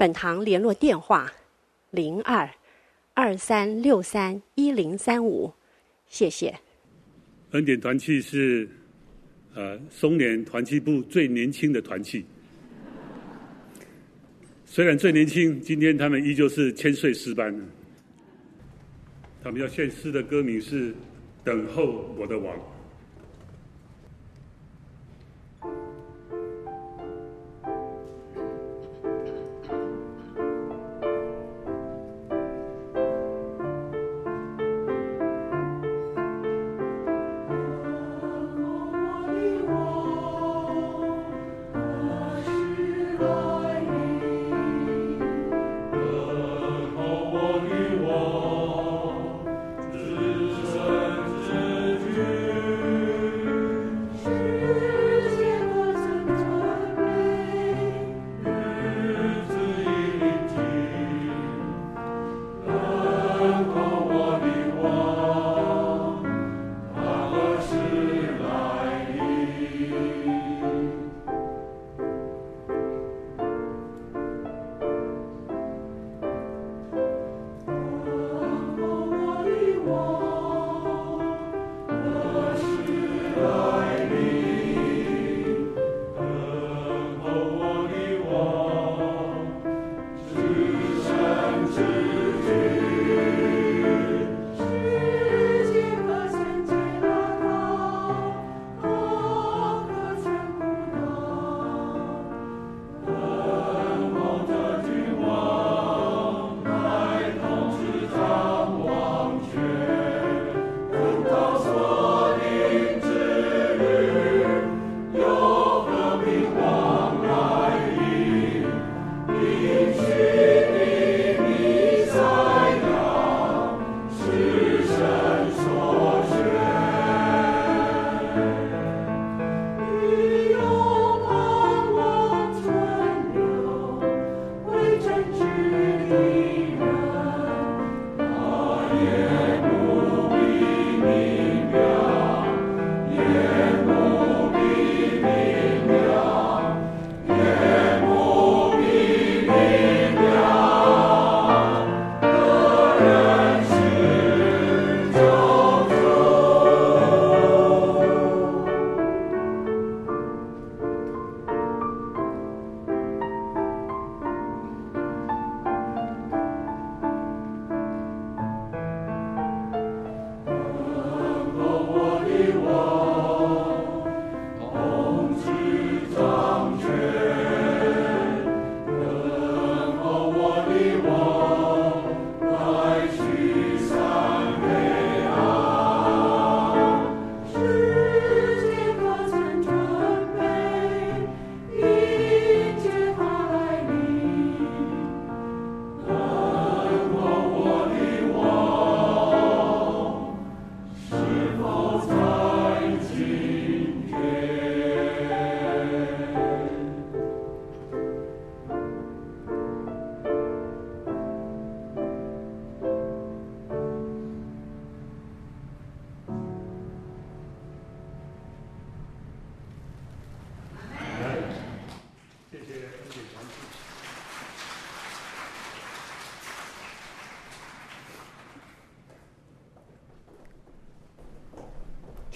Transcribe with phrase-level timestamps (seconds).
[0.00, 1.30] 本堂联络电话：
[1.90, 2.48] 零二
[3.12, 5.52] 二三六三一零三五，
[6.06, 6.58] 谢谢。
[7.50, 8.66] 恩典团契是
[9.52, 12.24] 呃松联团契部最年轻的团契，
[14.64, 17.54] 虽然最年轻，今天他们依旧是千岁诗班。
[19.44, 20.92] 他们要献诗的歌名是
[21.44, 22.56] 《等候我的王》。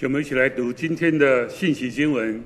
[0.05, 2.39] 我们一起来读今天的信息经文，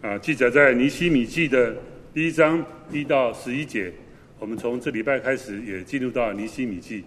[0.00, 1.76] 啊，记载在尼希米记的
[2.14, 3.92] 第一章一到十一节。
[4.38, 7.04] 我们从这礼拜开始也进入到尼希米记，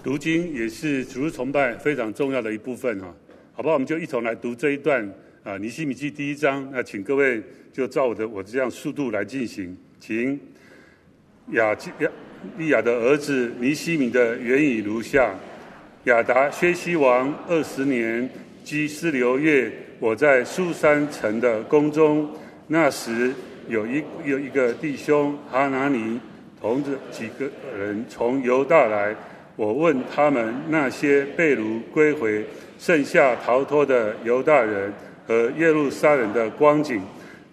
[0.00, 3.12] 读经也是主日崇拜非常重要的一部分哈。
[3.52, 3.74] 好不好？
[3.74, 5.12] 我们就一同来读这一段
[5.42, 6.70] 啊，尼希米记第一章。
[6.70, 10.38] 那请各位就照我的我这样速度来进行，请
[11.48, 12.10] 亚亚
[12.56, 15.34] 利亚的儿子尼希米的原语如下。
[16.04, 18.26] 亚达薛西王二十年
[18.64, 22.26] 基斯流月，我在苏珊城的宫中。
[22.68, 23.34] 那时，
[23.68, 26.18] 有一有一个弟兄哈拿尼
[26.58, 27.44] 同着几个
[27.78, 29.14] 人从犹大来，
[29.56, 32.46] 我问他们那些被掳归回、
[32.78, 34.90] 剩下逃脱的犹大人
[35.26, 37.02] 和耶路撒冷的光景，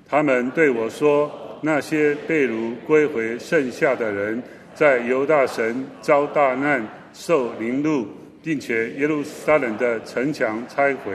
[0.07, 1.29] 他们对我说：
[1.61, 4.41] 那些被掳归回剩下的人，
[4.73, 8.07] 在犹大神遭大难、受凌辱，
[8.41, 11.13] 并且耶路撒冷的城墙拆毁，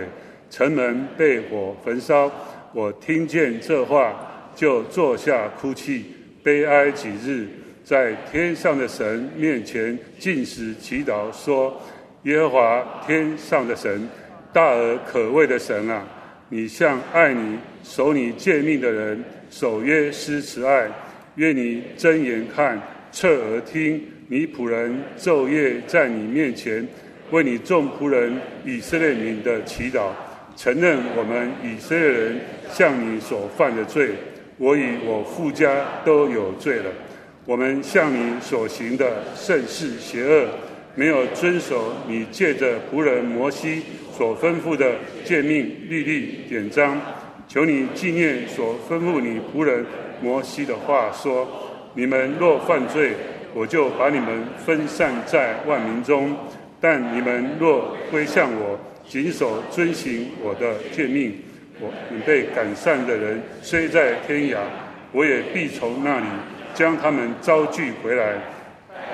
[0.50, 2.30] 城门被火焚烧。
[2.74, 4.14] 我听见这话，
[4.54, 6.04] 就坐下哭泣，
[6.42, 7.46] 悲哀几日，
[7.84, 11.80] 在天上的神面前禁食祈祷，说：
[12.24, 14.08] 耶和华天上的神，
[14.52, 16.02] 大而可畏的神啊，
[16.48, 20.88] 你向爱你、守你诫命的人守约施慈爱，
[21.36, 22.80] 愿你睁眼看，
[23.10, 26.86] 侧耳听，你仆人昼夜在你面前
[27.32, 30.10] 为你众仆人以色列民的祈祷。
[30.54, 32.40] 承认我们以色列人
[32.70, 34.10] 向你所犯的罪，
[34.58, 36.90] 我与我父家都有罪了。
[37.46, 40.46] 我们向你所行的甚是邪恶，
[40.94, 43.82] 没有遵守你借着仆人摩西
[44.14, 44.94] 所吩咐的
[45.24, 47.00] 诫命律例典章。
[47.48, 49.84] 求你纪念所吩咐你仆人
[50.20, 51.48] 摩西的话，说：
[51.94, 53.12] 你们若犯罪，
[53.54, 56.30] 我就把你们分散在万民中；
[56.82, 58.76] 但你们若归向我，
[59.08, 61.32] 谨守遵行我的诫命，
[61.80, 64.58] 我你被赶散的人虽在天涯，
[65.12, 66.26] 我也必从那里
[66.74, 68.34] 将他们招聚回来，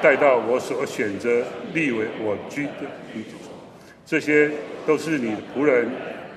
[0.00, 1.44] 带到我所选择
[1.74, 2.88] 立为我居的。
[4.06, 4.50] 这些
[4.86, 5.86] 都是你的仆人，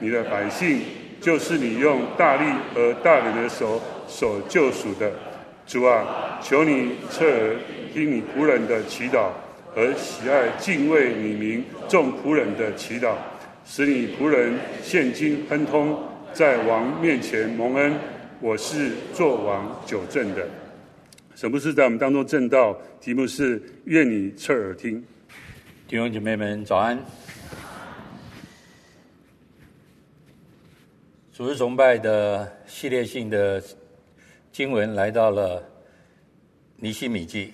[0.01, 0.81] 你的百姓，
[1.21, 2.43] 就是你用大力
[2.75, 5.09] 和大能的手所救赎的。
[5.65, 7.55] 主啊，求你侧耳
[7.93, 9.29] 听你仆人的祈祷，
[9.73, 13.15] 和喜爱敬畏你名众仆人的祈祷。
[13.63, 15.97] 使你仆人现今亨通，
[16.33, 17.93] 在王面前蒙恩。
[18.41, 20.45] 我是作王久正的。
[21.35, 25.01] 什么是在我们当中正道，题目是愿你侧耳听。
[25.87, 26.99] 弟兄姐妹们早安。
[31.31, 33.63] 主日崇拜的系列性的
[34.51, 35.63] 经文来到了
[36.75, 37.53] 尼西米记，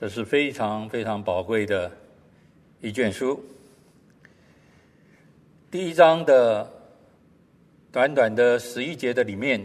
[0.00, 1.90] 这是非常非常宝贵的
[2.80, 3.44] 一卷书。
[5.72, 6.70] 第一章的
[7.90, 9.60] 短短的十一节的里面，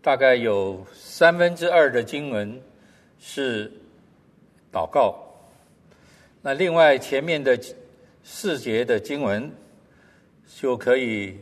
[0.00, 2.62] 大概有三分之二的经文
[3.18, 3.68] 是
[4.72, 5.18] 祷告。
[6.40, 7.58] 那另外前面的
[8.22, 9.50] 四节的经文，
[10.56, 11.36] 就可以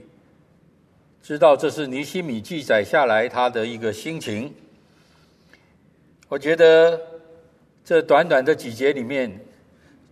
[1.23, 4.55] 知道这是尼西米记载下来他的一个心情。
[6.31, 6.99] 我觉得
[7.91, 9.45] 这短短的几节里面，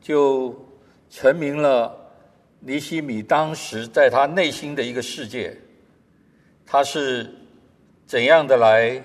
[0.00, 0.52] 就
[1.08, 1.96] 成明了。
[2.58, 5.56] 尼西米当时在他内心的一个世界，
[6.66, 7.32] 他是
[8.04, 9.00] 怎样的来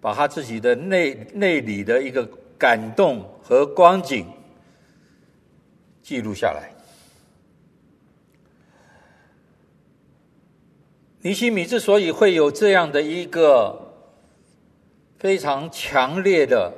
[0.00, 4.26] 把他自己的内内里的一个感动和光景
[6.02, 6.72] 记录下来？
[11.20, 13.92] 尼西米之所以会有这样的一个
[15.18, 16.72] 非常强烈的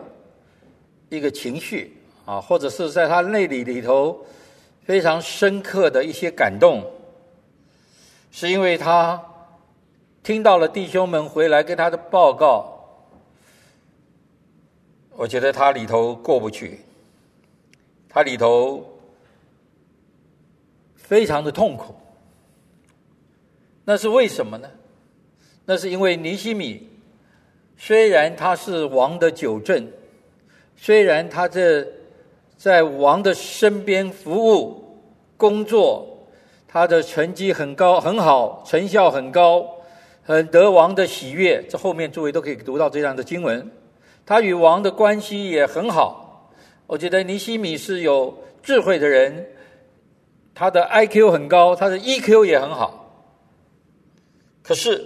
[1.08, 4.24] 一个情绪啊，或者是在他内里里头。
[4.88, 6.82] 非常深刻的一些感动，
[8.32, 9.22] 是因为他
[10.22, 12.88] 听到了弟兄们回来跟他的报告，
[15.10, 16.80] 我觉得他里头过不去，
[18.08, 18.82] 他里头
[20.96, 21.94] 非常的痛苦。
[23.84, 24.70] 那是为什么呢？
[25.66, 26.88] 那是因为尼西米
[27.76, 29.86] 虽然他是王的九正，
[30.78, 31.86] 虽然他这。
[32.58, 34.98] 在王的身边服务
[35.36, 36.26] 工作，
[36.66, 39.64] 他的成绩很高很好，成效很高，
[40.24, 41.64] 很得王的喜悦。
[41.68, 43.70] 这后面诸位都可以读到这样的经文。
[44.26, 46.50] 他与王的关系也很好。
[46.88, 49.46] 我觉得尼西米是有智慧的人，
[50.52, 53.30] 他的 IQ 很高，他的 EQ 也很好。
[54.64, 55.04] 可是，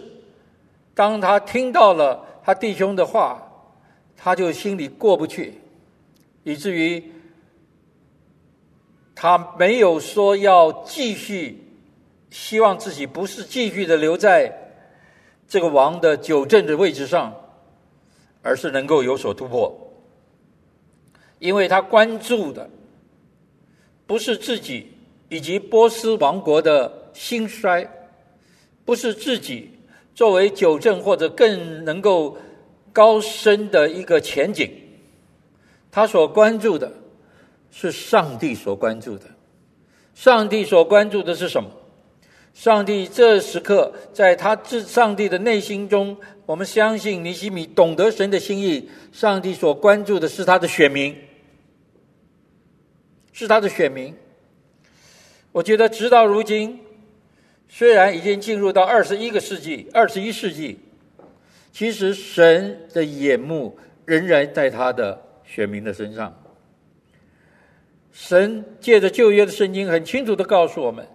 [0.95, 3.47] 当他听到了他弟兄的话，
[4.17, 5.61] 他就心里过不去，
[6.45, 7.03] 以至于。
[9.15, 11.63] 他没有说要继续，
[12.29, 14.53] 希望自己不是继续的留在
[15.47, 17.33] 这个王的九镇的位置上，
[18.43, 19.73] 而是能够有所突破。
[21.39, 22.69] 因为他关注的
[24.09, 24.89] 不是自己
[25.29, 27.89] 以及波斯王国的兴衰，
[28.85, 29.71] 不是自己
[30.17, 32.37] 作为久正或者更能够
[32.93, 34.69] 高升的一个前景，
[35.93, 36.93] 他所关注的。
[37.75, 39.25] 是上帝所关注的，
[40.15, 41.71] 上帝所关注的是什么？
[42.53, 48.91] 上帝这时刻在他至上帝的内心中，我们相信尼西米懂得神的心意。
[49.11, 51.17] 上帝所关注的是他的选民，
[53.33, 54.15] 是他的选民。
[55.51, 56.79] 我觉得直到如今，
[57.71, 60.79] 虽然已经进入到二十一个世纪、二十一世纪，
[61.73, 65.19] 其实神的眼目仍然在他的
[65.53, 66.35] 选民的身上。
[68.11, 71.07] 神借着旧约的圣经，很清楚地告诉我们。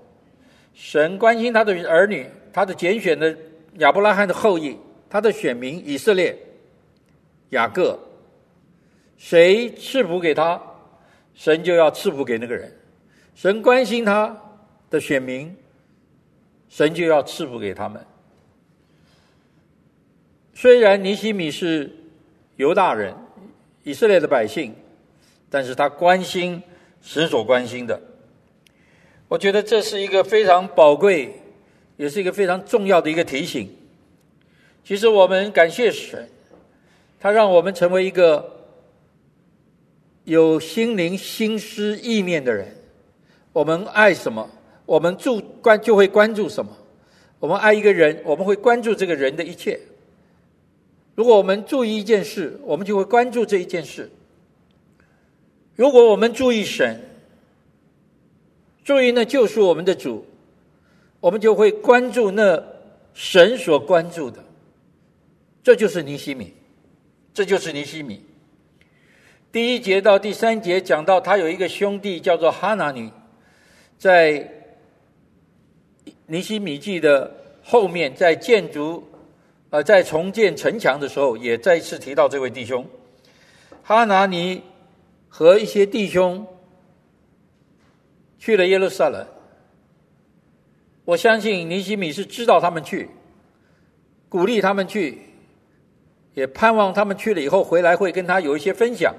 [0.75, 3.35] 神关心他的儿女，他的拣选的
[3.79, 4.77] 亚伯拉罕的后裔，
[5.09, 6.37] 他的选民以色列、
[7.49, 7.97] 雅各，
[9.17, 10.61] 谁赐福给他，
[11.33, 12.69] 神就要赐福给那个人；
[13.33, 14.39] 神关心他
[14.91, 15.55] 的选民，
[16.69, 18.05] 神就要赐福给他们。
[20.53, 21.91] 虽然尼希米是
[22.57, 23.15] 犹大人，
[23.87, 24.75] 以色列的百姓，
[25.49, 26.61] 但是他关心
[27.01, 27.97] 神所关心的。
[29.29, 31.33] 我觉得这是一个非常宝贵，
[31.95, 33.73] 也是一个非常重要的一个提醒。
[34.83, 36.27] 其实我们感谢神，
[37.17, 38.65] 他让我们成为一个
[40.25, 42.67] 有心灵、心思、意念的人。
[43.53, 44.49] 我们爱什么，
[44.85, 46.75] 我们注关就会关注什么。
[47.39, 49.79] 我们爱一个人，我们会关注这个人的一切。
[51.17, 54.07] 如果我们注意一件事，我们就会关注这一件事。
[55.75, 57.01] 如果我们注意神，
[58.83, 60.23] 注意那救赎我们的主，
[61.19, 62.63] 我们就会关注那
[63.15, 64.43] 神所关注的，
[65.63, 66.53] 这就是尼西米，
[67.33, 68.23] 这就是尼西米。
[69.51, 73.11] 第一节到第三节讲到他有一个兄弟叫做哈拿尼，
[73.97, 74.47] 在
[76.27, 79.03] 尼西米记的后面，在建筑
[79.69, 82.85] 呃在重建城墙的时候，也再次提到这位弟兄
[83.83, 84.61] 哈拿尼
[85.29, 86.45] 和一些弟兄。
[88.39, 89.25] 去了耶路撒冷，
[91.03, 93.09] 我相信尼西米是知道他们去，
[94.29, 95.17] 鼓励他们去，
[96.35, 99.13] 也盼望他们去了以后回来会跟他有一些分享。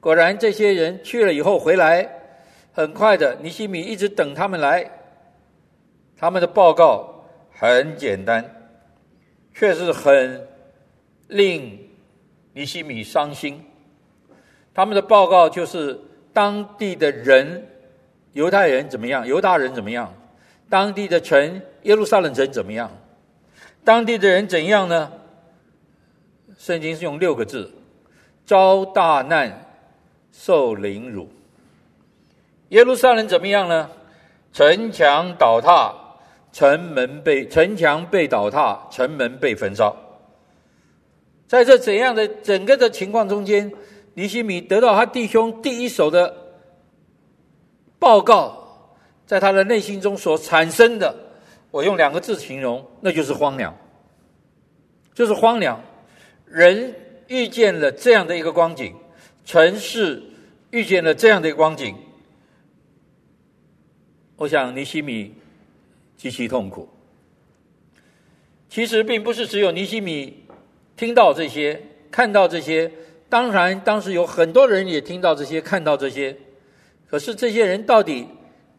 [0.00, 2.06] 果然，这些人去了以后回来，
[2.72, 4.90] 很快的，尼西米一直等他们来。
[6.16, 8.63] 他们的报告很简单，
[9.54, 10.46] 却是很
[11.28, 11.88] 令
[12.52, 13.64] 尼西米伤心。
[14.74, 15.98] 他们的报告就是
[16.32, 17.68] 当地的人。
[18.32, 19.24] 犹太人怎么样？
[19.24, 20.12] 犹大人怎么样？
[20.68, 22.90] 当地的城耶路撒冷城怎么样？
[23.84, 25.12] 当地的人怎样呢？
[26.58, 27.72] 圣经是用六个字：
[28.44, 29.66] 遭大难，
[30.32, 31.28] 受凌辱。
[32.70, 33.88] 耶路撒冷怎么样呢？
[34.52, 35.94] 城墙倒塌，
[36.54, 39.94] 城门被城墙被倒塌，城门被焚烧。
[41.48, 43.72] 在这怎样的整个的情况中间，
[44.14, 46.42] 尼希米得到他弟兄第一手的。
[47.98, 48.88] 报告
[49.26, 51.16] 在他的内心中所产生的，
[51.70, 53.74] 我用两个字形容，那就是荒凉。
[55.14, 55.80] 就是荒凉，
[56.44, 56.94] 人
[57.28, 58.94] 遇见了这样的一个光景，
[59.44, 60.22] 城市
[60.70, 61.96] 遇见了这样的一个光景，
[64.36, 65.34] 我想尼希米
[66.16, 66.88] 极其痛苦。
[68.68, 70.44] 其实并不是只有尼希米
[70.96, 71.80] 听到这些、
[72.10, 72.90] 看到这些，
[73.28, 76.36] 当然当时有很多人也听到这些、看到这些。
[77.08, 78.26] 可是这些人到底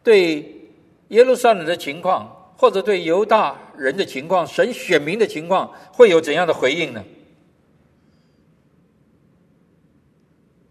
[0.02, 0.68] 对
[1.08, 7.02] 耶路撒冷的情况，或者对犹大人的情况、神选民的情况，会有怎样的回应呢？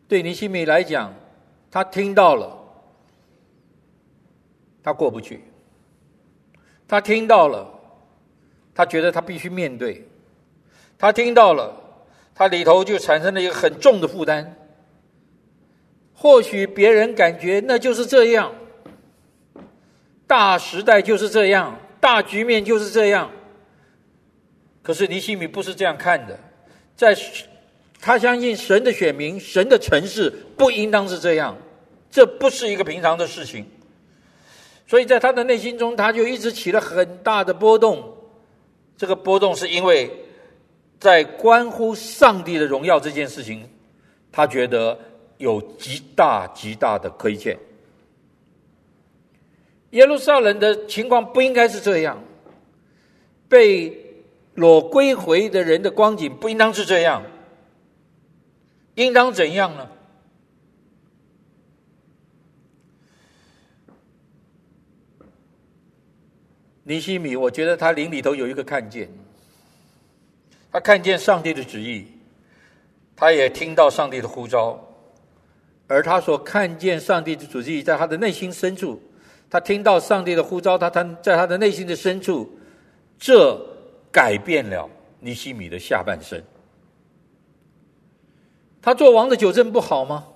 [0.08, 1.12] 对尼希米来讲，
[1.72, 2.56] 他听到了，
[4.84, 5.40] 他过不去；
[6.88, 7.68] 他听到了，
[8.74, 10.02] 他觉得他必须面对；
[10.98, 11.76] 他听到了，
[12.36, 14.56] 他里头就产生了一个很重的负担。
[16.14, 18.54] 或许别人感觉那就是这样，
[20.28, 23.30] 大时代就是这样，大局面就是这样。
[24.82, 26.40] 可是尼西米不是这样看的，
[26.96, 27.18] 在
[28.00, 31.58] 他相信神的选民，神的城市不应当是这样，
[32.12, 33.66] 这不是一个平常的事情。
[34.88, 38.16] 所以在他的内心中，他就一直起了很大的波动。
[38.98, 40.12] 这个波动是因为
[41.00, 43.70] 在关乎上帝的荣耀这件事情，
[44.32, 44.98] 他觉得。
[45.38, 47.58] 有极大极大的亏欠。
[49.90, 52.24] 耶路撒冷的情况不应该是这样，
[53.50, 54.16] 被
[54.54, 57.22] 裸归回的人的光景不应当是这样，
[58.94, 59.90] 应当怎样呢？
[66.88, 69.10] 尼西米，我觉得他灵里头有一个看见，
[70.72, 72.06] 他看见上帝的旨意，
[73.16, 74.80] 他也听到上帝的呼召。
[75.88, 79.02] 而他所看见上帝的旨意，在他的内心深处，
[79.50, 82.48] 他听到上帝的呼召，他他在他的内心的深处，
[83.18, 83.60] 这
[84.12, 84.88] 改变了
[85.20, 86.40] 尼西米的下半生。
[88.80, 90.28] 他做王的纠正不好吗？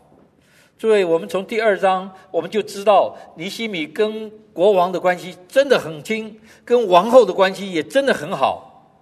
[0.80, 8.96] 诸位，我们从第二章我们就知道，尼西米跟国王的关系真的很亲，跟王后的关系也真的很好。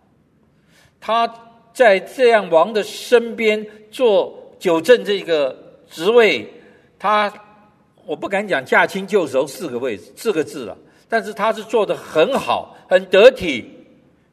[0.99, 1.31] 他
[1.71, 5.55] 在这样王的身边做九正这个
[5.87, 6.51] 职位，
[6.97, 7.31] 他
[8.07, 10.75] 我不敢讲驾轻就熟四个位四个字了，
[11.07, 13.85] 但是他是做得很好，很得体，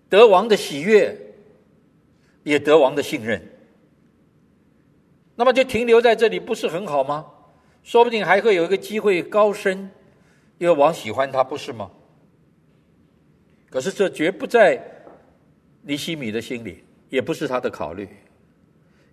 [0.09, 1.15] 得王的喜悦，
[2.43, 3.51] 也得王的信任。
[5.37, 7.27] 那么就停留在这里不是很好吗？
[7.85, 9.91] 说不定还会有一个机会高升，
[10.59, 11.91] 因为王喜欢他，不是吗？
[13.71, 14.83] 可是这绝不在
[15.83, 18.09] 尼西米的心里，也不是他的考虑，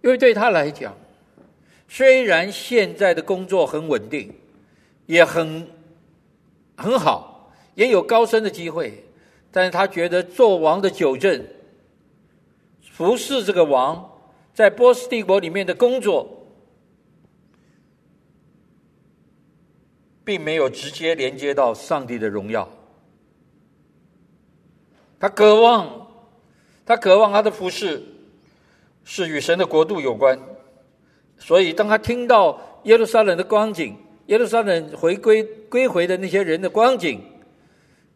[0.02, 0.96] 因为对他来讲，
[1.90, 4.34] 虽然现在的工作很稳定，
[5.06, 5.68] 也很
[6.78, 9.04] 很好，也有高升的机会，
[9.52, 11.46] 但是他觉得做王的九正，
[12.90, 14.18] 服侍这个王，
[14.54, 16.38] 在波斯帝国里面的工作。
[20.24, 22.70] 并没有直接连接到上帝的荣耀。
[25.20, 26.08] 他渴望，
[26.86, 28.04] 他渴望他的服饰
[29.04, 30.40] 是与神的国度有关。
[31.38, 33.96] 所以，当他听到耶路撒冷的光景，
[34.28, 37.22] 耶路撒冷回归归回的那些人的光景，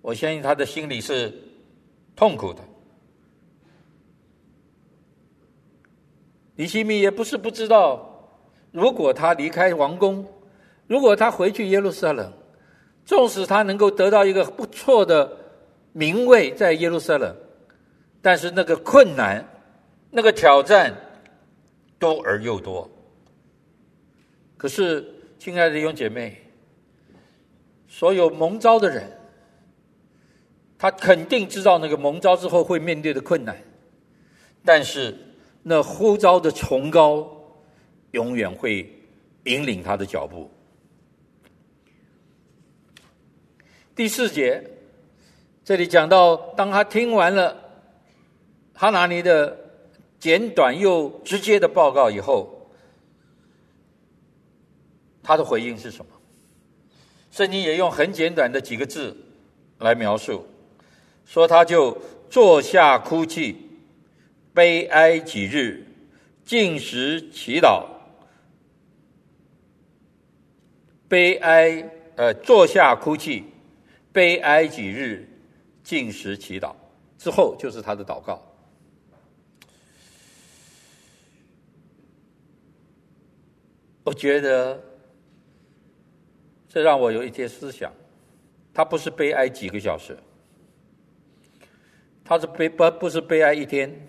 [0.02, 1.34] 我相信他的心里是
[2.16, 2.62] 痛苦的。
[6.56, 8.30] 尼西米也不是不知道，
[8.72, 10.26] 如果他离开王宫。
[10.88, 12.32] 如果他回去耶路撒冷，
[13.06, 15.32] 纵使他能够得到一个不错的
[15.94, 17.36] 名位在耶路撒冷，
[18.22, 19.44] 但是那个困难、
[20.12, 20.94] 那个挑战
[21.98, 22.90] 多而又多。
[24.58, 25.06] 可是，
[25.38, 26.42] 亲爱的弟兄姐妹，
[27.88, 29.12] 所有蒙召的人，
[30.78, 33.56] 他肯定知道那个蒙召之后会面对的困难，
[34.64, 35.16] 但是
[35.62, 37.28] 那呼召的崇高
[38.12, 38.92] 永远会
[39.44, 40.50] 引领他的脚步。
[43.96, 44.62] 第四节，
[45.64, 47.56] 这里讲到，当他听完了
[48.74, 49.58] 哈拿尼的
[50.20, 52.70] 简短又直接的报告以后，
[55.24, 56.12] 他的回应是什么？
[57.32, 59.16] 圣经也用很简短的几个字
[59.80, 60.46] 来描述，
[61.26, 61.98] 说他就
[62.30, 63.56] 坐下哭泣，
[64.54, 65.88] 悲哀几日，
[66.44, 67.86] 禁食祈祷，
[71.08, 73.46] 悲哀呃坐下哭泣。
[74.16, 75.28] 悲哀几日，
[75.84, 76.74] 禁食祈祷
[77.18, 78.42] 之后，就是他的祷告。
[84.06, 84.82] 我觉得
[86.70, 87.92] 这让我有一些思想，
[88.74, 90.18] 他不是悲哀几个小时，
[92.24, 94.08] 他是悲不不是悲哀一天，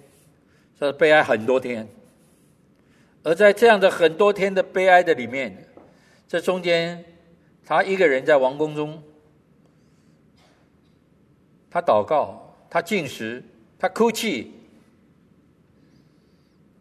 [0.79, 1.89] 他是悲哀很多天。
[3.25, 5.67] 而在这样的很多天的悲哀的里面，
[6.29, 7.05] 这中间
[7.65, 9.03] 他一个人在王宫中。
[11.77, 13.45] 他祷告，他进食，
[13.79, 14.51] 他哭泣，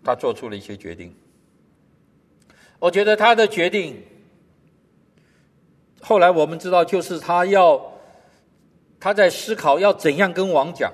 [0.02, 1.14] 他做出了一些决定。
[2.80, 4.02] 我觉得他的决定，
[6.00, 7.92] 后来我们知道，就是他要
[8.98, 10.94] 他在思考要怎样跟王讲，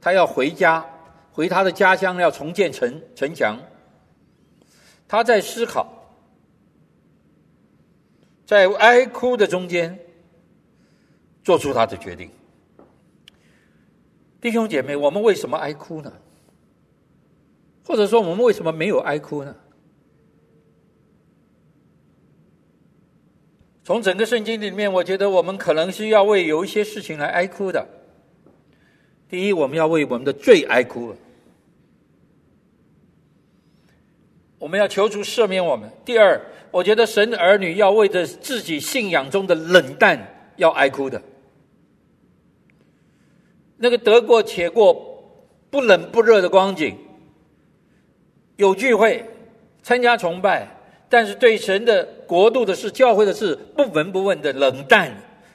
[0.00, 0.88] 他要回家，
[1.32, 3.58] 回他的家乡，要重建城城墙。
[5.08, 5.88] 他在思考，
[8.46, 9.98] 在哀哭的中间，
[11.42, 12.30] 做出他的决定。
[14.40, 16.12] 弟兄姐妹，我们为什么哀哭呢？
[17.84, 19.54] 或者说，我们为什么没有哀哭呢？
[23.82, 27.86] 从整个圣经里面，我觉得我们可能是要为有一些事情来哀哭的。
[29.28, 31.14] 第一，我们要为我们的罪哀哭，
[34.58, 35.90] 我们要求主赦免我们。
[36.04, 41.20] 第二，我觉得神的儿女要为着自己信仰中的冷淡要哀哭的。
[43.82, 46.98] 那个得过且过、不冷不热的光景，
[48.56, 49.24] 有聚会、
[49.82, 50.68] 参加崇拜，
[51.08, 55.10] 但是对神的国度的事、教会的事不闻不问的冷淡，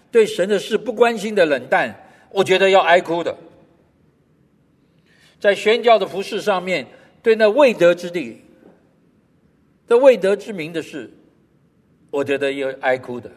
[0.09, 1.95] 对神的事不关心的冷淡，
[2.31, 3.38] 我觉得要哀哭的。
[5.39, 6.88] 在宣教的服事上面，
[7.21, 8.41] 对那未得之地、
[9.88, 11.11] 这未得之名的事，
[12.09, 13.29] 我觉得要哀哭的。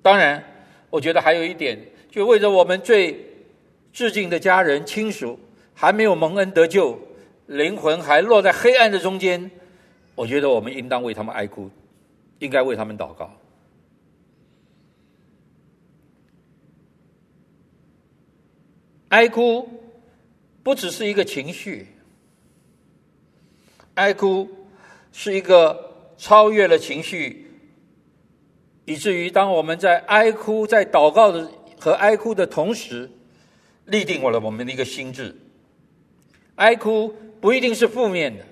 [0.00, 0.42] 当然，
[0.88, 1.78] 我觉得还有一点，
[2.10, 3.27] 就为着我们最。
[3.92, 5.38] 致敬的家人亲属
[5.74, 6.98] 还没有蒙恩得救
[7.46, 9.50] 灵魂还落在黑暗的中间
[10.14, 11.70] 我觉得我们应当为他们哀哭
[12.38, 13.32] 应该为他们祷告。
[19.08, 19.68] 哀哭
[20.62, 21.88] 不只是一个情绪
[23.94, 24.48] 哀哭
[25.12, 27.46] 是一个超越了情绪
[28.84, 33.10] 以至于当我们在哀哭在祷告的和哀哭的同时
[33.88, 35.34] 立定了我们的一个心志。
[36.54, 38.44] 哀哭不一定是负面的，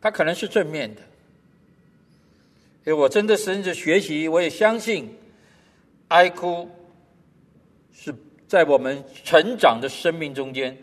[0.00, 1.02] 它可能是正面的。
[2.84, 5.14] 所以我真的甚至学习，我也相信，
[6.08, 6.68] 哀哭
[7.92, 8.14] 是
[8.48, 10.76] 在我们成长的生命中间，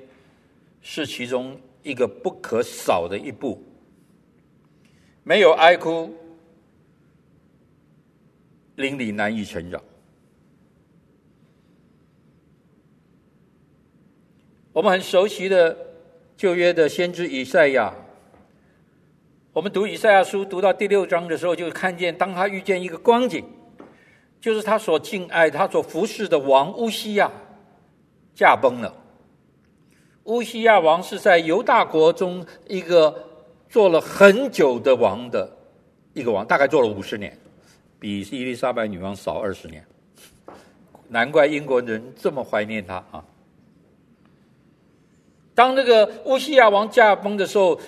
[0.81, 3.63] 是其中一个不可少的一步。
[5.23, 6.15] 没有哀哭，
[8.75, 9.83] 邻里难以成长。
[14.77, 15.75] 我们很熟悉的
[16.37, 17.91] 旧约的先知以赛亚。
[19.51, 23.43] 我们读以赛亚书读到第六章的时候，就看见当他遇见一个光景，
[24.39, 27.31] 就是他所敬爱、他所服侍的王乌西亚
[28.35, 28.95] 驾崩了。
[30.25, 33.25] 乌西亚王是在犹大国中一个
[33.67, 35.51] 做了很久的王的
[36.13, 37.35] 一个王，大概做了五十年，
[37.99, 39.83] 比伊丽莎白女王少二十年。
[41.07, 43.25] 难怪英国人这么怀念他啊！
[45.57, 47.81] 当那个乌西亚王驾崩的时候，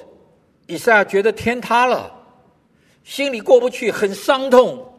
[0.66, 2.12] 以赛亚觉得天塌了，
[3.04, 4.92] 心里过不去，很伤痛，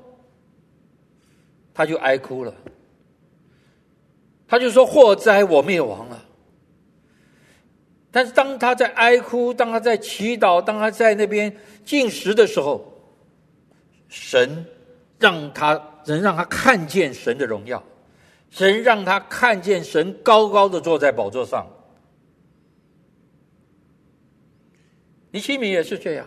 [1.75, 2.55] 他就哀哭了。
[4.47, 6.25] 他就说：“祸灾，我灭亡了。”
[8.13, 11.53] 但是当他在哀哭，当他在祈祷，当他在那边
[11.85, 12.85] 进食的时候，
[14.09, 14.65] 神
[15.19, 15.73] 让他
[16.07, 17.83] 能让他看见神的荣耀，
[18.49, 21.67] 神让他看见神高高的坐在宝座上。
[25.33, 26.27] 尼西米也是这样，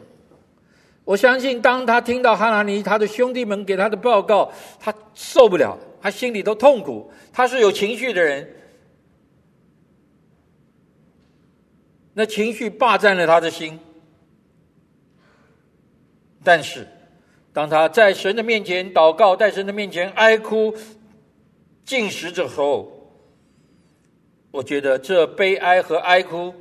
[1.04, 7.12] 我相信当他听到哈拿尼他的兄弟们给他的报告，他受不了，他心里都痛苦。
[7.34, 8.48] 他是有情绪的人，
[12.14, 13.78] 那情绪霸占了他的心。
[16.42, 16.88] 但是，
[17.52, 20.74] 当他在神的面前祷告，在神的面前哀哭、
[21.84, 23.12] 进食之后，
[24.52, 26.54] 我觉得这悲哀和哀哭，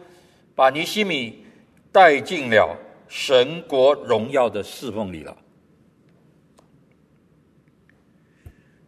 [0.57, 1.47] 把尼西米。
[1.93, 2.77] 带进了
[3.07, 5.37] 神国荣耀的侍奉里了。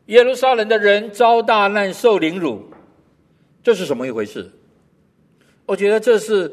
[0.07, 2.71] 耶路撒冷的人遭大难、受凌辱，
[3.63, 4.51] 这是什么一回事？
[5.67, 6.53] 我觉得这是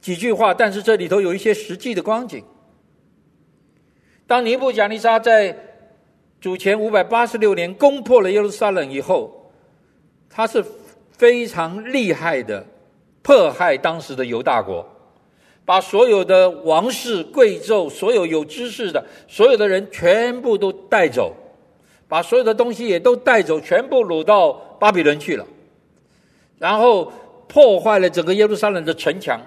[0.00, 2.44] 几句话，但是这里头有一些实际的光景。
[4.26, 5.56] 当尼布甲尼撒在
[6.40, 9.52] 主前五百八十六年攻破了耶路撒冷以后，
[10.28, 10.64] 他是
[11.10, 12.64] 非常厉害的
[13.22, 14.84] 迫害当时的犹大国。
[15.64, 21.32] 把所有的王室贵胄、所有有知识的、所有的人全部都带走，
[22.08, 25.46] 把所有的东西也都带走，全部掳到巴比伦去了。
[26.58, 27.12] 然后
[27.46, 29.40] 破坏了整个耶路撒冷的城墙，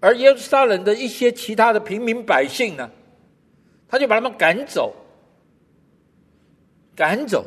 [0.00, 2.90] 而耶路撒冷的一些其他的平民百姓呢，
[3.88, 4.92] 他就把他们赶走。
[6.96, 7.44] 赶走，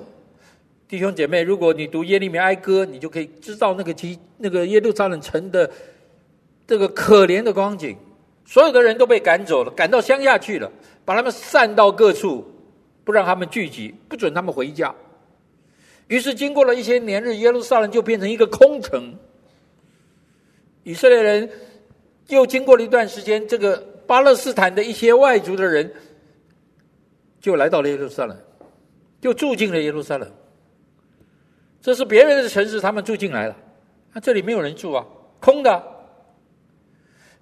[0.88, 5.70] 弟兄姐妹，如果你读耶利米哀歌，你就可以知道那个其那个耶路撒冷城的。
[6.70, 7.98] 这个可怜的光景，
[8.46, 10.72] 所有的人都被赶走了，赶到乡下去了，
[11.04, 12.48] 把他们散到各处，
[13.04, 14.94] 不让他们聚集，不准他们回家。
[16.10, 19.16] 于是，经过了一些年日，耶路撒冷就变成一个空城。
[20.84, 21.50] 以色列人
[22.28, 25.92] 又经过了一段时间，这个巴勒斯坦的一些外族的人
[27.42, 28.38] 就来到了耶路撒冷，
[29.20, 30.32] 就住进了耶路撒冷。
[31.82, 33.56] 这是别人的城市，他们住进来了，
[34.14, 35.04] 那这里没有人住啊，
[35.40, 35.96] 空的。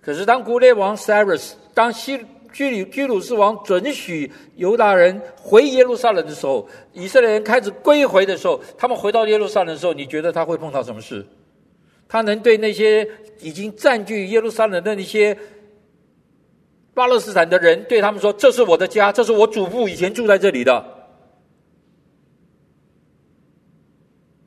[0.08, 11.28] 可是，当古列王 Cyrus，当西居里居鲁士王准许犹大人回耶路撒冷的时候，以色列人开始归回的时候，他们回到耶路撒冷的时候，你觉得他会碰到什么事？
[12.08, 13.06] 他能对那些
[13.42, 15.38] 已经占据耶路撒冷的那些
[16.94, 20.86] 巴勒斯坦的人，对他们说：“这是我的家，这是我祖父以前住在这里的。”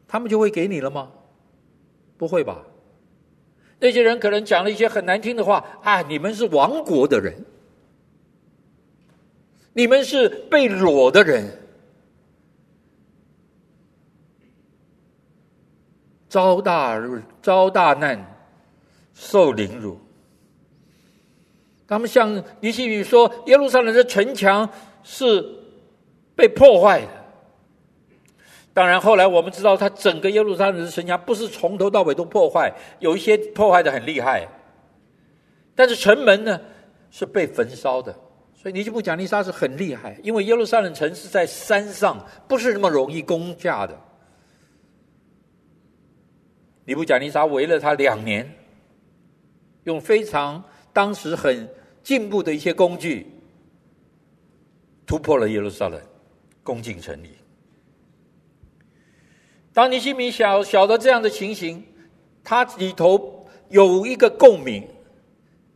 [0.08, 1.10] 他们就会给你了吗？
[2.16, 2.64] 不会吧。
[3.80, 6.02] 那些人可能讲了一些很难听的话啊！
[6.02, 7.34] 你们是亡国的人，
[9.72, 11.58] 你们是被裸的人，
[16.28, 17.00] 遭大
[17.40, 18.22] 遭大难，
[19.14, 19.98] 受凌辱。
[21.88, 24.68] 他们向尼希米说，耶路撒冷的城墙
[25.02, 25.42] 是
[26.36, 27.19] 被破坏的。
[28.72, 34.46] 当然，后来我们知道，他整个耶路撒冷的城墙不是从头到尾都破坏，有一些破坏的很厉害。
[35.74, 36.60] 但是城门呢，
[37.10, 38.14] 是被焚烧的。
[38.54, 43.98] 所以尼基布贾尼撒是很厉害，因为耶路撒冷城是在山上，不是那么容易攻下的。
[46.84, 48.48] 尼布甲尼撒围了他两年，
[49.84, 51.68] 用非常当时很
[52.02, 53.26] 进步的一些工具，
[55.06, 56.00] 突破了耶路撒冷，
[56.62, 57.30] 攻进城里。
[59.72, 61.82] 当尼希米晓晓得这样的情形，
[62.42, 64.86] 他里头有一个共鸣，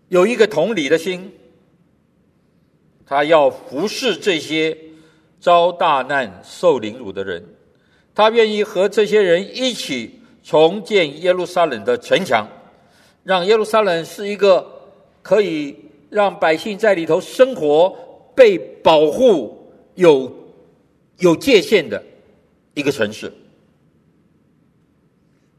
[0.08, 1.32] 有一个同理的心，
[3.06, 4.76] 他要服侍这些
[5.38, 7.44] 遭大难、受凌辱的人，
[8.14, 12.48] 他愿意和这些人一起重建耶路撒冷的城墙，
[13.22, 14.66] 让耶路撒冷是一个
[15.22, 15.76] 可以
[16.10, 17.96] 让百姓在里头生活、
[18.34, 20.30] 被保护、有
[21.18, 22.02] 有界限的
[22.74, 23.32] 一个城市。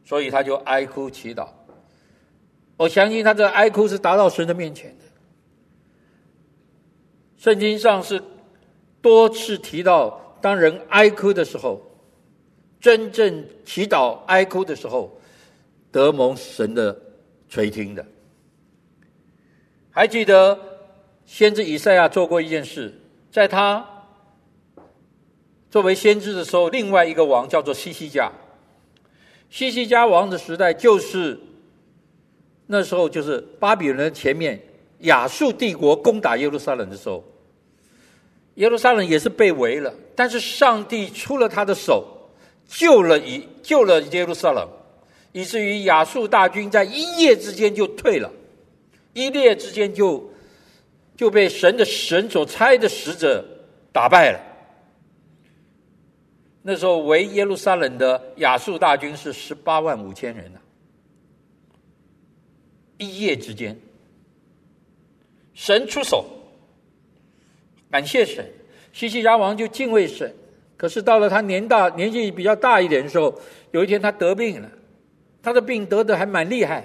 [0.06, 1.48] 所以他就哀哭祈祷，
[2.78, 5.04] 我相信他这哀哭是达到神的面前的。
[7.38, 8.22] 圣经上是
[9.02, 11.82] 多次提到，当人哀哭的时候，
[12.80, 15.20] 真正祈祷哀哭的时候，
[15.91, 16.96] 得蒙神的
[17.50, 18.06] 垂听的。
[19.89, 20.60] 还记得
[21.26, 22.94] 先知以赛亚做过一件事，
[23.32, 23.88] 在他
[25.72, 28.32] 作为先知的时候，另外一个王叫做西西家。
[29.56, 31.39] 西西家王的时代，就是
[32.68, 34.62] 那时候，就是巴比伦前面
[35.04, 37.24] 亚述帝国攻打耶路撒冷的时候，
[38.56, 42.06] 耶路撒冷也是被围了，但是上帝出了他的手，
[42.68, 44.68] 救了以救了耶路撒冷，
[45.32, 48.30] 以至于亚述大军在一夜之间就退了，
[49.13, 50.30] 一夜之间就
[51.15, 53.41] 就被神的神所差的使者
[53.94, 54.39] 打败了。
[56.67, 61.78] 那时候围耶路撒冷的亚述大军是十八万五千人呢、啊，
[62.97, 63.80] 一夜之间，
[65.54, 66.25] 神出手，
[67.91, 68.43] 感谢神，
[68.91, 70.34] 西西家王就敬畏神。
[70.75, 74.67] 可是到了他年大年纪比较大一点的时候，有一天他得病了，
[75.43, 76.84] 他的病得的还蛮厉害。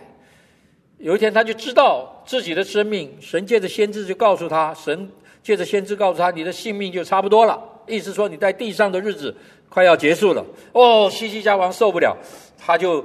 [0.98, 5.10] 有一天他就知道自己的生命，神借着先知就告诉他，神
[5.42, 9.34] 借着先知告诉他，你的性命就差不多了，意思说你在地上的日子。
[9.70, 12.16] 快要结束了哦，西西家王受不了，
[12.58, 13.02] 他就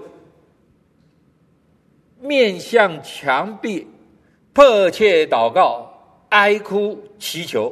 [2.20, 3.88] 面向墙壁，
[4.52, 5.88] 迫切祷告、
[6.30, 7.72] 哀哭、祈求。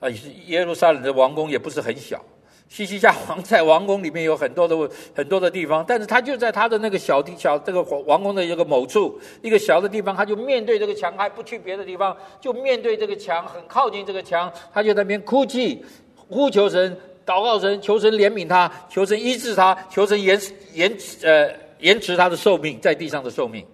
[0.00, 0.08] 啊，
[0.46, 2.20] 耶路撒冷的王宫也不是很小，
[2.68, 4.76] 西西家王在王宫里面有很多的
[5.14, 15.82] 很多的地方，但是他就在他的那个小地小这个王宫的一个某处一个小的地方，他就面对这个墙，还不去别的地方，就面对这个墙，很靠近这个墙，他就在那边哭泣、
[16.28, 16.94] 呼求神。
[17.26, 20.38] 祷告神，求神怜悯他，求神医治他，求神延
[20.74, 23.66] 延呃延迟他的寿命，在地上的寿命，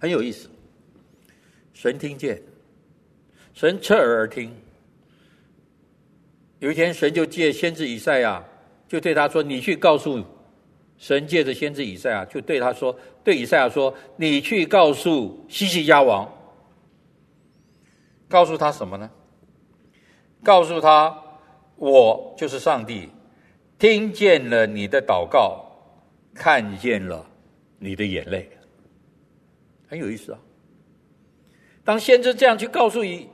[0.00, 0.50] 很有意思。
[1.72, 2.42] 神听见，
[3.54, 4.52] 神侧耳而听。
[6.58, 8.42] 有一天，神就借先知以赛亚，
[8.88, 10.24] 就对他说：“你去告诉
[10.98, 16.28] 神，借着先知以赛亚，就对他说，对以赛亚说，你去告诉西西家王，
[18.28, 19.08] 告诉他什么呢？
[20.42, 21.22] 告诉他。”
[21.76, 23.08] 我就是上帝，
[23.78, 25.64] 听见了你的祷告，
[26.34, 27.24] 看见了
[27.78, 28.48] 你的眼泪，
[29.86, 30.38] 很有意思啊。
[31.84, 33.28] 当先知这样去告诉以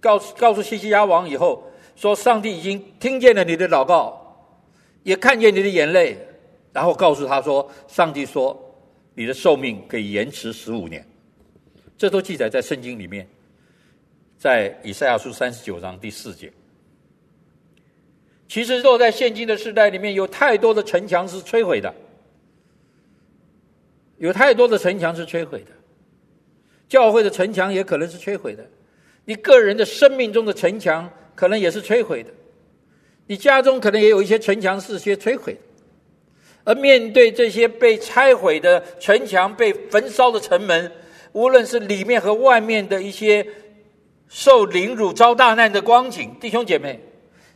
[0.00, 1.62] 告告诉西西亚王以后，
[1.94, 4.50] 说上帝已经听见了你的祷告，
[5.02, 6.16] 也看见你的眼泪，
[6.72, 8.58] 然后告诉他说，上帝说
[9.14, 11.06] 你的寿命可以延迟十五年，
[11.96, 13.28] 这都记载在圣经里面，
[14.38, 16.50] 在以赛亚书三十九章第四节。
[18.54, 21.92] 其实，落在现今的时代里面，有太多的城墙是摧毁的，
[24.18, 25.72] 有太多的城墙是摧毁的，
[26.88, 28.64] 教会的城墙也可能是摧毁的，
[29.24, 32.30] 你个人的生命中的城墙可能也是摧毁的，
[33.26, 35.58] 你家中可能也有一些城墙是些摧毁的，
[36.62, 40.92] 而面对这些被拆毁的城墙、被焚烧的城门，
[41.32, 43.44] 无论是里面和外面的一些
[44.28, 47.00] 受凌辱、遭大难的光景，弟兄姐妹。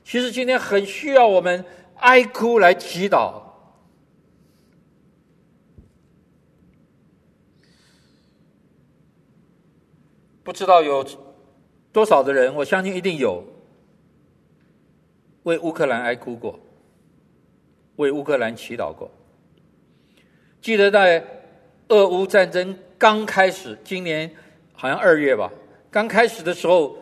[0.09, 1.63] 其实今天很需要我们
[1.97, 3.43] 哀哭来祈祷。
[10.43, 11.07] 不知道有
[11.93, 13.45] 多少的人，我相信一定有
[15.43, 16.59] 为乌克兰哀哭过，
[17.97, 19.11] 为乌克兰祈祷过。
[20.63, 21.23] 记得在
[21.89, 24.35] 俄乌战争刚开始，今年
[24.73, 25.53] 好像二月吧，
[25.91, 26.97] 刚开始的时候，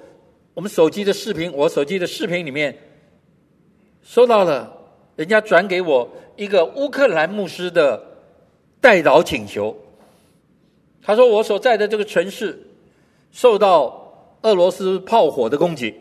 [0.55, 2.77] 我们手机的视频，我手机的视频里面。
[4.07, 4.73] 收到了，
[5.17, 8.01] 人家转给我一个乌克兰牧师的
[8.81, 9.77] 代祷请求。
[11.03, 12.57] 他说：“我所在的这个城市
[13.33, 15.93] 受到俄罗斯炮火的攻击。”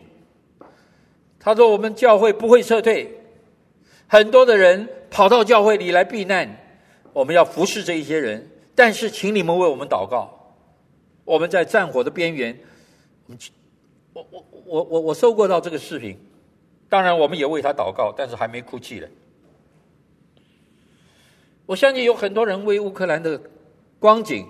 [1.40, 3.12] 他说：“我们教会不会撤退，
[4.06, 6.48] 很多的人跑到教会里来避难。
[7.12, 10.54] 我们要服侍这一些人，但是请你们为我们祷告。
[11.24, 12.56] 我们在战火的边缘，
[14.12, 16.16] 我我我我我收过到这个视频，
[16.88, 19.08] 当然我们也为他祷告，但是还没哭泣了。
[21.66, 23.40] 我相信有很多人为乌克兰的
[23.98, 24.46] 光景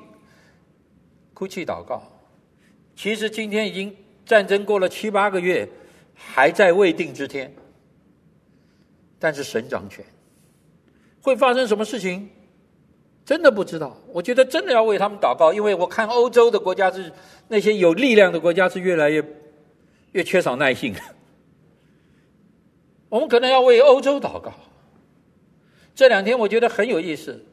[1.32, 2.02] 哭泣祷告。
[2.94, 3.94] 其实今天已经
[4.24, 5.68] 战争过了七八个月，
[6.14, 7.54] 还在未定之天。
[9.18, 10.04] 但是神掌权，
[11.22, 12.28] 会发生什么事情，
[13.24, 13.98] 真的不知道。
[14.12, 17.10] 我觉得真的要为他们祷告，因为我看欧洲的国家是
[17.48, 19.24] 那些有力量的国家是越来越
[20.12, 20.94] 越缺少耐性。
[23.08, 24.52] 我们可能要为欧洲祷告。
[25.94, 27.44] 这两天我觉得很有意思，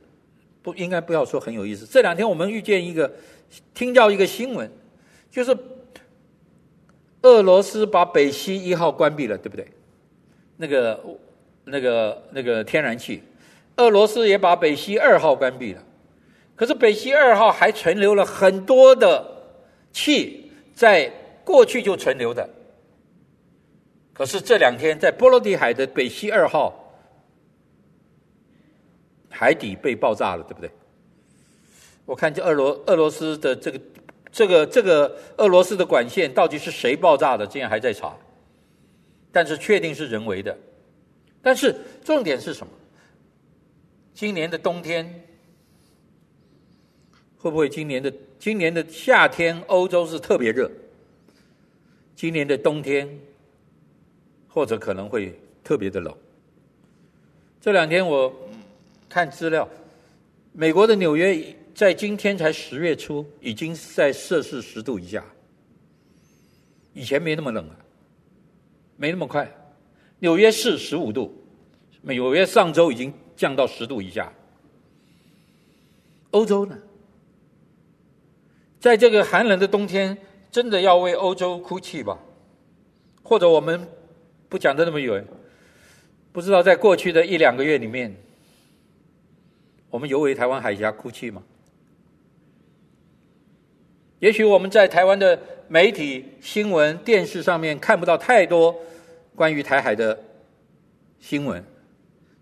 [0.62, 1.86] 不应该不要说很有意思。
[1.86, 3.12] 这两天我们遇见一个，
[3.74, 4.72] 听到一个新闻，
[5.32, 5.58] 就是
[7.22, 9.68] 俄罗斯把北溪一号关闭了，对不对？
[10.58, 11.00] 那个。
[11.66, 13.24] 那个那个天然气，
[13.78, 15.82] 俄罗斯也把北溪二号关闭了，
[16.58, 19.26] 可是北溪二号还存留了很多的
[19.94, 21.10] 气，在
[21.46, 22.50] 过去就存留的。
[24.13, 26.93] 可是这两天在波罗的海的北溪二号
[29.30, 30.69] 海底被爆炸了，对不对？
[32.06, 33.82] 我看这俄罗俄罗斯的这个
[34.32, 38.15] 这个这个俄罗斯的管线到底是谁爆炸的，竟然还在查，
[39.32, 40.56] 但是确定是人为的。
[41.41, 42.71] 但是重点是什么？
[44.13, 45.23] 今年的冬天
[47.38, 47.67] 会不会？
[47.67, 50.69] 今年的今年的夏天，欧洲是特别热。
[52.15, 53.10] 今年的冬天，
[54.54, 56.16] 或者可能会特别的冷。
[57.60, 58.32] 这两天我
[59.10, 59.68] 看资料，
[60.52, 65.26] 美国的纽约在今天才十月初，已经在摄氏十度以下。
[66.94, 67.76] 以前没那么冷啊，
[68.96, 69.52] 没那么快。
[70.20, 71.34] 纽约市十五度，
[72.02, 74.32] 纽约上周已经降到十度以下。
[76.30, 76.78] 欧洲呢，
[78.80, 80.16] 在这个寒冷的冬天，
[80.52, 82.20] 真的要为欧洲哭泣吧？
[83.24, 83.88] 或者我们
[84.54, 85.26] 不讲的那么远，
[86.32, 88.16] 不知道在过去的一两个月里面，
[89.89, 91.42] 我们有为台湾海峡哭泣吗？
[94.20, 98.76] 也许我们在台湾的媒体、新闻、电视上面看不到太多。
[99.36, 100.20] 关于台海的
[101.20, 101.63] 新闻，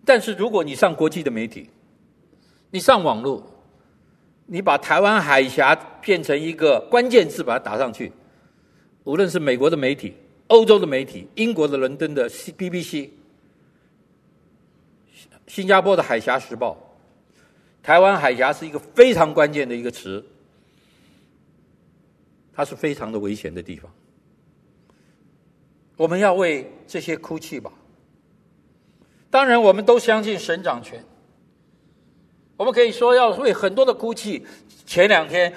[0.03, 1.69] 但是如果你上国际的媒体，
[2.71, 3.41] 你上网络，
[4.47, 8.11] 你把台湾海峡变成一个关键字，把它打上去，
[9.05, 10.13] 无论是美国的媒体、
[10.51, 13.09] 欧洲的媒体、英国的伦敦的 C B B C，、
[15.47, 16.77] 新加坡的海峡时报，
[17.81, 20.25] 台湾海峡是一个非常关键的一个词，
[22.53, 23.89] 它是非常的危险的地方。
[25.95, 27.71] 我们要为这些哭泣吧。
[29.29, 31.01] 当然，我们都相信神掌权。
[32.57, 34.45] 我们可以说要为很多的哭泣。
[34.85, 35.53] 前两天，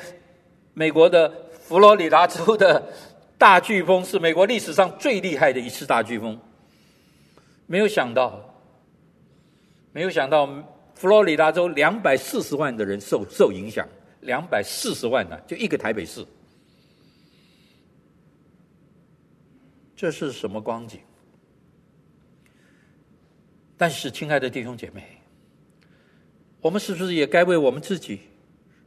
[0.72, 2.92] 美国的佛罗里达州的
[3.44, 6.40] 大飓风是美国历史上最厉害的一次大飓风。
[7.66, 8.42] 没有想到，
[9.92, 10.46] 没有想到，
[10.94, 13.86] 佛罗里达州两百四十万的人受受影响，
[14.22, 16.24] 两百四十万呢，就一个台北市。
[19.94, 20.98] 这是什么光景？
[23.76, 25.20] 但是，亲爱的弟兄姐妹，
[26.62, 28.20] 我们是不是也该为我们自己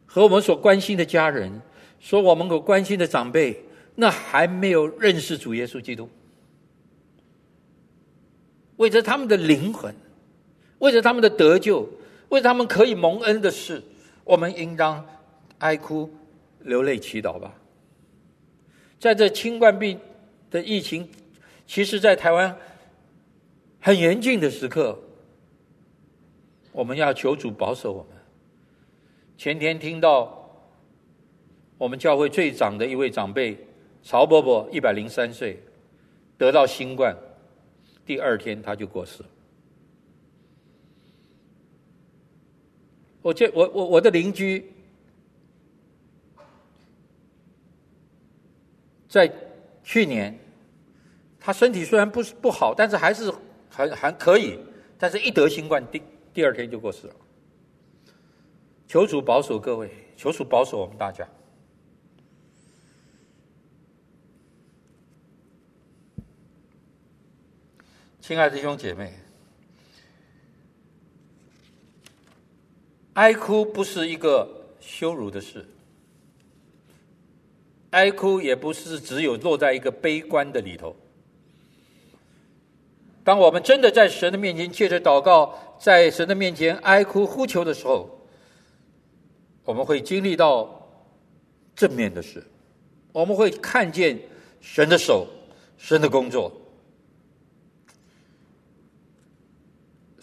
[0.08, 1.62] 和我们所关心的家人，
[2.00, 3.64] 说我们所关心的长辈，
[4.00, 6.08] 那还没有认识主耶稣基督，
[8.76, 9.94] 为着他们的灵魂，
[10.78, 11.90] 为着他们的得救，
[12.30, 13.82] 为他们可以蒙恩的事，
[14.24, 15.04] 我们应当
[15.58, 16.08] 哀哭、
[16.60, 17.52] 流泪、祈祷吧。
[19.00, 20.00] 在这新冠病
[20.52, 21.10] 的疫情，
[21.66, 22.56] 其实，在台湾
[23.80, 25.00] 很严峻的时刻，
[26.72, 28.16] 我们要求主保守我们。
[29.40, 30.52] 前天听到
[31.80, 33.58] 我们教会最长的一位长辈
[34.04, 35.62] 曹伯伯，一百零三岁，
[36.38, 37.16] 得到新冠，
[38.06, 39.30] 第二天他就过世了。
[43.22, 44.72] 我这我我我的邻居
[49.08, 49.32] 在。
[49.90, 50.38] 去年，
[51.40, 53.34] 他身体虽然不是不好，但是还是
[53.70, 54.60] 还还可以。
[54.98, 56.02] 但是一得新冠，第
[56.34, 57.16] 第二天就过世了。
[58.86, 61.26] 求主保守各位，求主保守我们大家。
[68.28, 69.14] 亲爱的弟兄姐妹，
[73.14, 75.66] 哀哭不是一个羞辱的事。
[77.92, 80.94] 哀哭也不是只有落在一个悲观的里头。
[83.24, 88.10] 当我们真的在神的面前借着祷告，在神的面前哀哭呼求的时候，
[89.64, 90.86] 我们会经历到
[91.78, 92.46] 正面的事，
[93.14, 94.20] 我们会看见
[94.60, 95.26] 神的手、
[95.78, 96.52] 神的工作。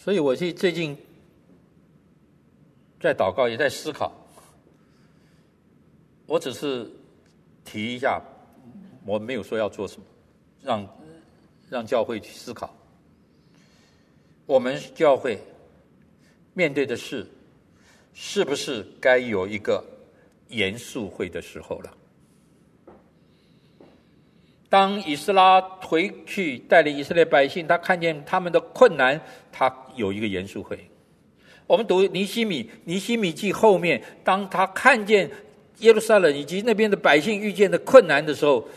[0.04, 0.94] 所以，我最最近
[3.00, 4.12] 在祷告，也在思考。
[6.26, 6.86] 我只是
[7.64, 8.20] 提一下，
[9.06, 10.06] 我没有说要做什么，
[10.60, 10.88] 让
[11.70, 12.76] 让教会去思考。
[14.44, 15.38] 我们教会
[16.52, 17.26] 面对的事，
[18.12, 19.82] 是不是该有一个
[20.48, 21.96] 严肃会的时候了？
[24.74, 29.20] 当以斯拉回去带领以色列百姓，他看见他们的困难，
[29.52, 30.76] 他有一个严肃会。
[31.64, 35.30] 我们读尼西米，尼西米记后面，当他看见
[35.78, 38.68] 耶路撒冷以及那边的百姓遇见的困难的时候，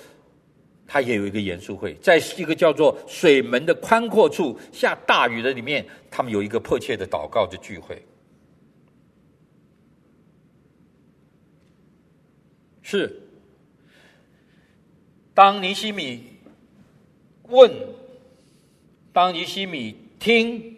[0.86, 1.96] 他也有一个严肃会。
[1.96, 8.00] 在一个叫做水门的宽阔处下大雨的里面，他们有一个迫切的祷告的聚会。
[12.84, 13.24] 是。
[15.38, 16.24] 当尼西米
[17.44, 17.72] 问，
[19.14, 20.76] 当尼西米听，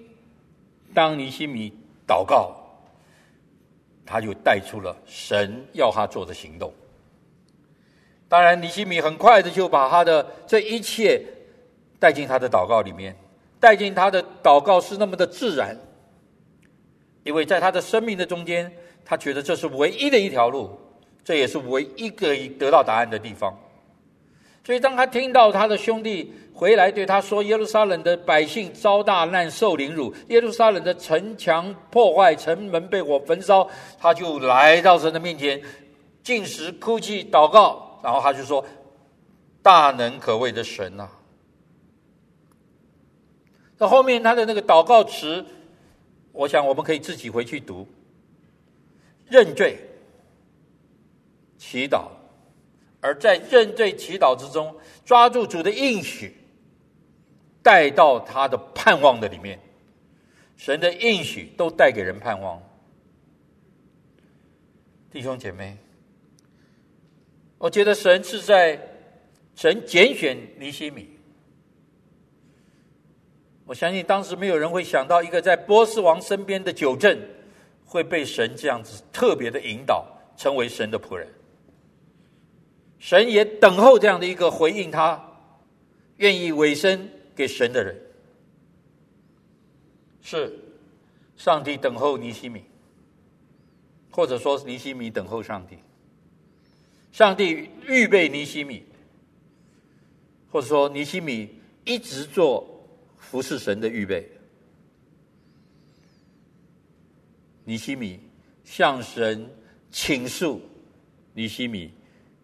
[0.94, 1.72] 当尼西米
[2.06, 2.54] 祷告，
[4.06, 6.74] 他就带出了神要他做的行动。
[8.28, 11.24] 当然，尼西米很快的就把他的这一切
[11.98, 13.16] 带进他的祷告里面，
[13.62, 15.74] 带进他的祷告是那么的自然，
[17.24, 18.70] 因为在他的生命的中间，
[19.06, 20.78] 他觉得这是唯一的一条路，
[21.24, 23.58] 这也是唯一可以得到答案的地方。
[24.64, 35.60] 所以，当他听到他的兄弟回来对他说：“耶路撒冷的百姓遭大难，受凌辱；耶路撒冷的城墙破坏，城门被火焚烧。”他就来到神的面前，
[36.22, 38.64] 进食、哭泣、祷告，然后他就说
[39.64, 41.12] ：“大能可畏的神呐、啊！”
[43.80, 45.44] 那后面他的那个祷告词，
[46.32, 47.88] 我想我们可以自己回去读：
[49.30, 49.80] 认罪、
[51.58, 52.19] 祈祷。
[53.02, 54.76] 而在认罪祈祷之中，
[55.06, 56.36] 抓住主的应许，
[57.64, 59.60] 带到他的盼望的里面。
[60.58, 62.62] 神的应许都带给人盼望。
[65.10, 65.78] 弟兄姐妹，
[67.58, 68.78] 我觉得神是在
[69.56, 71.18] 神拣选尼希米。
[73.66, 77.18] 我相信当时没有人会想到，一个在波斯王身边的酒政
[77.86, 81.26] 会被神这样子特别的引导，成为神的仆人。
[83.00, 85.26] 神也等候这样的一个回应他，
[86.18, 87.98] 愿意委身给神的人，
[90.22, 90.60] 是
[91.38, 92.62] 上帝等候尼西米，
[94.12, 95.78] 或者说尼西米等候上帝，
[97.14, 98.84] 上帝预备尼西米，
[100.52, 101.50] 或者说尼西米
[101.86, 102.86] 一直做
[103.18, 104.30] 服侍神的预备，
[107.64, 108.20] 尼西米
[108.66, 109.50] 向神
[109.90, 110.62] 倾诉，
[111.34, 111.94] 尼西米。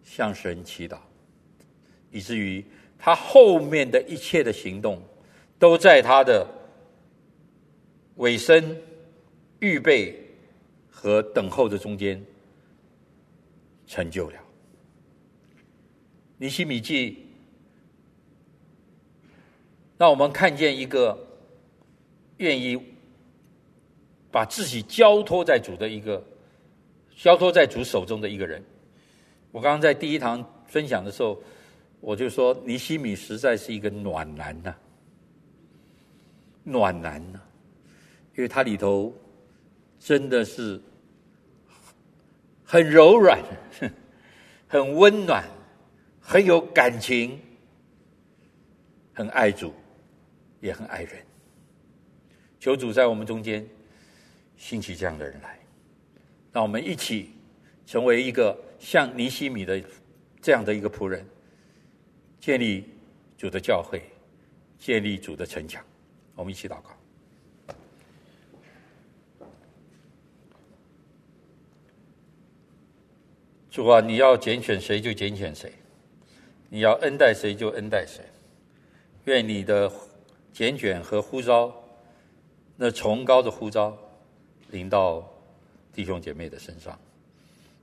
[0.06, 0.98] 向神祈祷，
[2.12, 2.64] 以至于
[2.96, 5.02] 他后面的一切的行动，
[5.58, 6.46] 都在他的
[8.14, 8.80] 尾声、
[9.58, 10.16] 预备
[10.88, 12.24] 和等候的中间
[13.86, 14.38] 成就了。
[16.38, 17.26] 尼西米记
[19.98, 21.18] 让我们看见一个
[22.36, 22.80] 愿意
[24.30, 26.24] 把自己交托在主的一个
[27.16, 28.62] 交托在主手中的一个人。
[29.56, 31.42] 我刚刚在第一堂分享的时候，
[32.00, 34.76] 我就说尼西米实在是一个暖男呐、
[36.62, 37.40] 暖男呐、
[38.36, 39.10] 因为他里头
[39.98, 40.78] 真的是
[42.66, 43.42] 很柔软、
[44.68, 45.42] 很温暖、
[46.20, 47.40] 很有感情、
[49.14, 49.72] 很爱主，
[50.60, 51.12] 也很爱人。
[52.60, 53.66] 求主在我们中间
[54.58, 55.58] 兴起这样的人来，
[56.52, 57.30] 让我们一起
[57.86, 58.54] 成为一个。
[58.78, 59.82] 像尼西米的
[60.40, 61.24] 这样的一个仆人，
[62.38, 62.88] 建立
[63.36, 64.00] 主的教会，
[64.78, 65.84] 建立主的城墙。
[66.34, 66.90] 我们一起祷告。
[73.70, 75.72] 主啊，你要拣选谁就拣选谁，
[76.70, 78.24] 你要恩待谁就恩待谁。
[79.24, 79.90] 愿你的
[80.52, 81.74] 拣选和呼召，
[82.76, 83.98] 那崇高的呼召，
[84.70, 85.28] 临到
[85.92, 86.96] 弟兄姐妹的身上，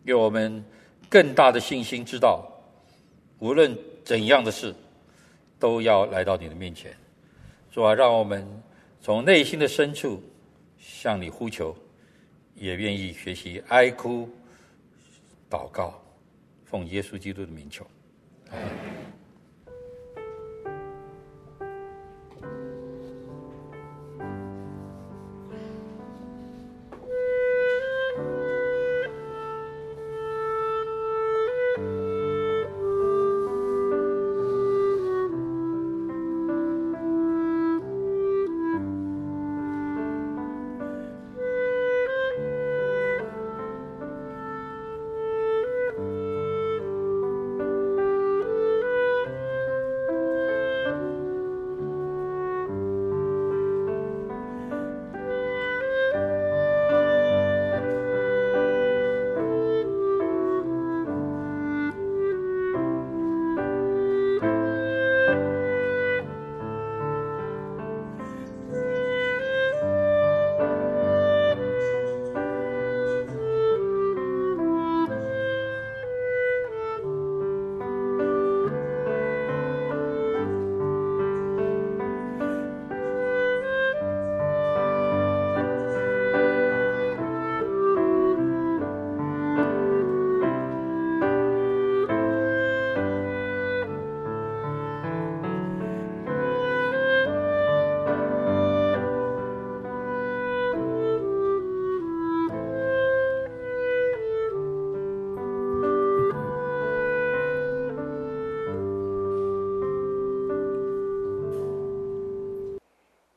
[0.05, 0.63] 愿我们。
[1.09, 2.47] 更大的信心，知道
[3.39, 4.73] 无论怎样的事，
[5.59, 6.95] 都要来到你的面前。
[7.71, 8.47] 主啊，让我们
[9.01, 10.21] 从内心的深处
[10.79, 11.75] 向你呼求，
[12.55, 14.29] 也愿意学习哀哭、
[15.49, 16.01] 祷告，
[16.65, 17.85] 奉耶稣基督的名求。